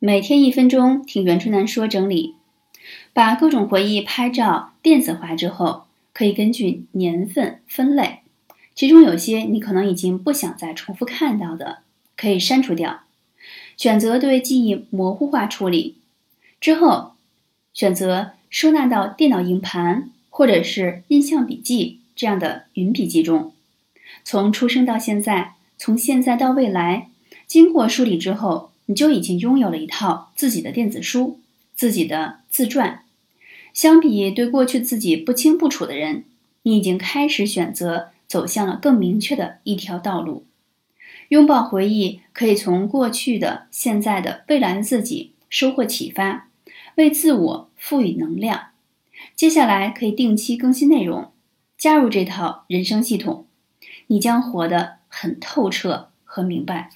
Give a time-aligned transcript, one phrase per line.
[0.00, 2.36] 每天一分钟，听袁春楠说整理，
[3.12, 8.20] 把各种回忆拍照电子化之后，可以根据年份分类。
[8.76, 11.78] 其中有些你可能已经不想再重复看到的，
[12.16, 13.00] 可以删除掉。
[13.76, 15.96] 选择对记忆模糊化处理
[16.60, 17.14] 之后，
[17.74, 23.52] 选择收纳到电脑硬盘或者是印象笔记这样的云笔记中。
[24.22, 27.08] 从出生到现在，从现在到未来，
[27.48, 28.70] 经过梳理之后。
[28.88, 31.40] 你就已经拥有了一套自己的电子书，
[31.76, 33.04] 自己的自传。
[33.74, 36.24] 相比对过去自己不清不楚的人，
[36.62, 40.46] 你已经开始选择走向了更明确的一条道路。
[41.28, 46.48] 拥抱回忆，可以从过去的、现在的、未来的自己收获启发，
[46.94, 48.68] 为自我赋予能量。
[49.36, 51.30] 接下来可以定期更新内容，
[51.76, 53.46] 加入这套人生系统，
[54.06, 56.88] 你将活得很透彻和明白。